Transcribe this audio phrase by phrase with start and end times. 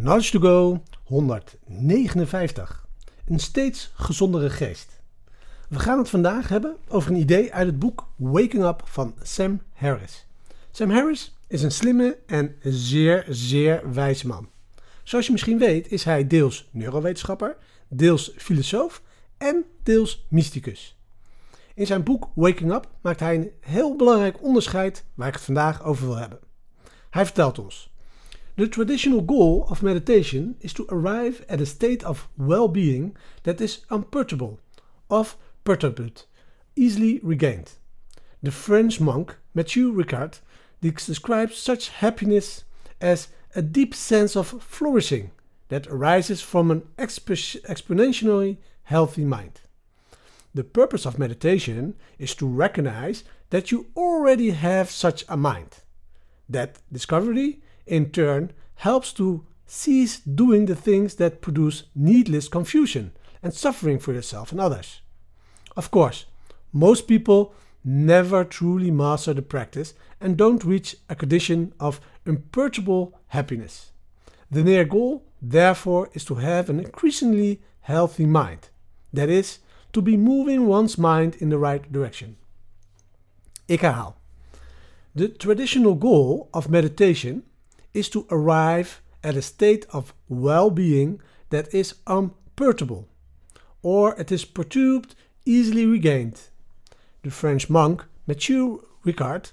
[0.00, 2.86] Knowledge to Go 159.
[3.26, 5.00] Een steeds gezondere geest.
[5.68, 9.60] We gaan het vandaag hebben over een idee uit het boek Waking Up van Sam
[9.72, 10.26] Harris.
[10.70, 14.48] Sam Harris is een slimme en zeer, zeer wijze man.
[15.02, 17.56] Zoals je misschien weet is hij deels neurowetenschapper,
[17.88, 19.02] deels filosoof
[19.38, 20.96] en deels mysticus.
[21.74, 25.82] In zijn boek Waking Up maakt hij een heel belangrijk onderscheid waar ik het vandaag
[25.82, 26.38] over wil hebben.
[27.10, 27.91] Hij vertelt ons
[28.56, 33.60] The traditional goal of meditation is to arrive at a state of well being that
[33.62, 34.58] is unperturbable,
[35.08, 36.24] of perturbed,
[36.76, 37.72] easily regained.
[38.42, 40.40] The French monk Mathieu Ricard
[40.82, 42.64] describes such happiness
[43.00, 45.30] as a deep sense of flourishing
[45.68, 49.62] that arises from an exp- exponentially healthy mind.
[50.54, 55.78] The purpose of meditation is to recognize that you already have such a mind.
[56.50, 63.12] That discovery in turn helps to cease doing the things that produce needless confusion
[63.42, 65.00] and suffering for yourself and others.
[65.76, 66.26] Of course,
[66.72, 73.92] most people never truly master the practice and don't reach a condition of imperturbable happiness.
[74.50, 78.68] The near goal, therefore, is to have an increasingly healthy mind.
[79.12, 79.58] That is,
[79.92, 82.36] to be moving one's mind in the right direction.
[83.68, 84.14] Ik herhaal.
[85.14, 87.42] The traditional goal of meditation
[87.94, 93.06] is to arrive at a state of well being that is unperturbable,
[93.82, 96.40] or it is perturbed, easily regained.
[97.22, 99.52] The French monk Mathieu Ricard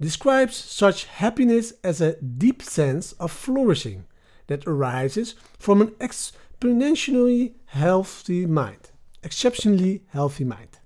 [0.00, 4.04] describes such happiness as a deep sense of flourishing
[4.46, 8.90] that arises from an exponentially healthy mind.
[9.22, 10.78] Exceptionally healthy mind.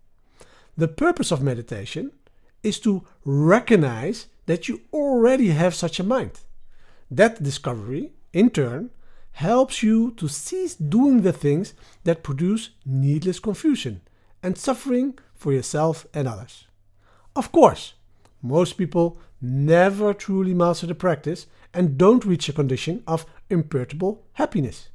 [0.76, 2.12] The purpose of meditation
[2.62, 6.40] is to recognize that you already have such a mind.
[7.10, 8.90] That discovery, in turn,
[9.32, 14.00] helps you to cease doing the things that produce needless confusion
[14.42, 16.66] and suffering for yourself and others.
[17.36, 17.94] Of course,
[18.42, 24.88] most people never truly master the practice and don't reach a condition of imperturbable happiness.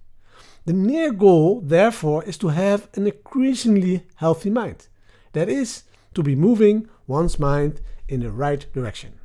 [0.65, 4.87] The near goal, therefore, is to have an increasingly healthy mind.
[5.33, 5.83] That is,
[6.13, 9.19] to be moving one's mind in the right direction.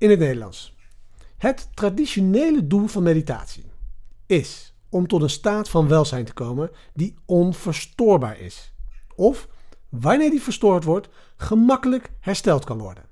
[0.00, 0.71] In het Nederlands.
[1.42, 3.64] Het traditionele doel van meditatie
[4.26, 8.72] is om tot een staat van welzijn te komen die onverstoorbaar is.
[9.14, 9.48] Of,
[9.88, 13.04] wanneer die verstoord wordt, gemakkelijk hersteld kan worden.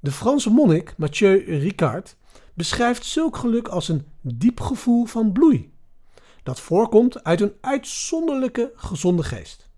[0.00, 2.16] De Franse monnik Mathieu Ricard
[2.54, 5.72] beschrijft zulk geluk als een diep gevoel van bloei.
[6.42, 9.68] Dat voorkomt uit een uitzonderlijke gezonde geest.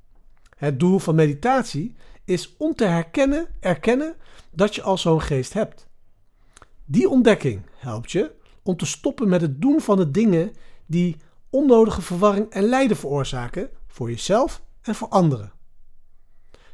[0.57, 4.17] Het doel van meditatie is om te herkennen, erkennen
[4.51, 5.89] dat je al zo'n geest hebt.
[6.91, 10.53] Die ontdekking helpt je om te stoppen met het doen van de dingen
[10.87, 11.17] die
[11.51, 15.53] onnodige verwarring en lijden veroorzaken voor jezelf en voor anderen.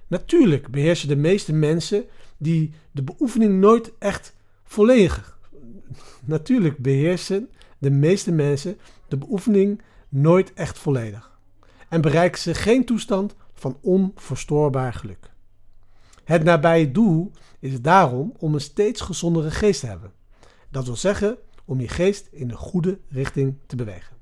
[0.07, 2.05] Natuurlijk beheersen de meeste mensen
[2.39, 4.35] die de beoefening nooit echt
[4.65, 5.39] volledig.
[6.25, 8.79] Natuurlijk beheersen de meeste mensen
[9.09, 11.39] de beoefening nooit echt volledig.
[11.89, 15.35] En bereiken ze geen toestand van onverstoorbaar geluk.
[16.27, 20.13] Het nabije doel is daarom om een steeds gezondere geest te hebben.
[20.71, 24.17] Dat wil zeggen om je geest in de goede richting te bewegen.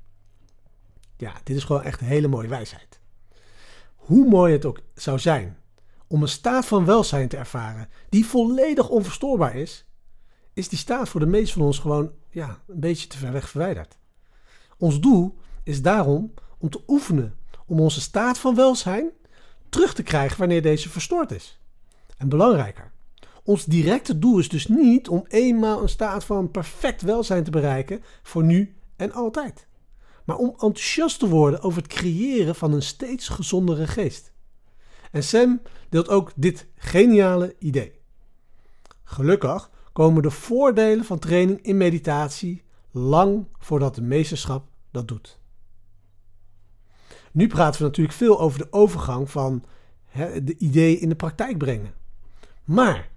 [1.17, 2.99] Ja, dit is gewoon echt een hele mooie wijsheid.
[3.95, 5.57] Hoe mooi het ook zou zijn
[6.07, 9.85] om een staat van welzijn te ervaren die volledig onverstoorbaar is,
[10.53, 13.49] is die staat voor de meesten van ons gewoon ja, een beetje te ver weg
[13.49, 13.97] verwijderd.
[14.77, 17.35] Ons doel is daarom om te oefenen
[17.65, 19.09] om onze staat van welzijn
[19.69, 21.59] terug te krijgen wanneer deze verstoord is.
[22.17, 22.91] En belangrijker,
[23.43, 28.01] ons directe doel is dus niet om eenmaal een staat van perfect welzijn te bereiken
[28.23, 29.67] voor nu en altijd.
[30.25, 34.33] Maar om enthousiast te worden over het creëren van een steeds gezondere geest.
[35.11, 37.99] En Sam deelt ook dit geniale idee.
[39.03, 45.39] Gelukkig komen de voordelen van training in meditatie lang voordat de meesterschap dat doet.
[47.31, 49.63] Nu praten we natuurlijk veel over de overgang van
[50.43, 51.93] de idee in de praktijk brengen.
[52.65, 53.09] Maar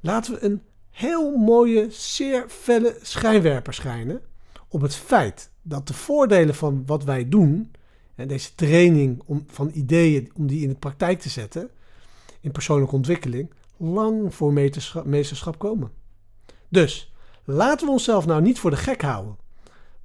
[0.00, 4.20] laten we een heel mooie, zeer felle schijnwerper schijnen
[4.68, 7.70] op het feit dat de voordelen van wat wij doen,
[8.14, 11.70] en deze training om, van ideeën om die in de praktijk te zetten,
[12.40, 14.52] in persoonlijke ontwikkeling, lang voor
[15.04, 15.90] meesterschap komen.
[16.68, 17.12] Dus
[17.44, 19.36] laten we onszelf nou niet voor de gek houden,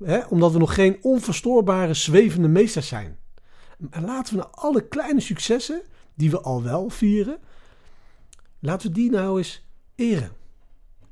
[0.03, 3.17] hè, omdat we nog geen onverstoorbare zwevende meesters zijn.
[3.89, 5.81] En laten we nou alle kleine successen
[6.13, 7.37] die we al wel vieren,
[8.63, 10.31] laten we die nou eens eren.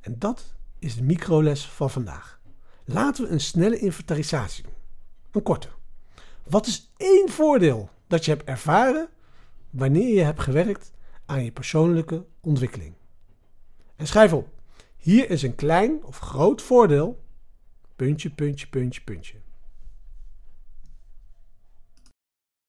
[0.02, 2.40] En dat is de microles van vandaag.
[2.86, 4.74] Laten we een snelle inventarisatie doen.
[5.32, 5.68] Een korte.
[6.50, 9.10] Wat is één voordeel dat je hebt ervaren
[9.70, 10.92] wanneer je hebt gewerkt
[11.26, 12.94] aan je persoonlijke ontwikkeling?
[13.96, 14.48] En schrijf op.
[14.98, 17.24] Hier is een klein of groot voordeel.
[17.96, 19.36] Puntje, puntje, puntje, puntje.